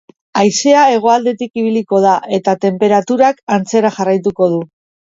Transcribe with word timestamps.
Haizea 0.39 0.85
hegoaldetik 0.93 1.61
ibiliko 1.65 2.01
da 2.09 2.17
eta 2.41 2.59
tenperaturak 2.67 3.47
antzera 3.59 3.95
jarraituko 4.01 4.55
du. 4.59 4.69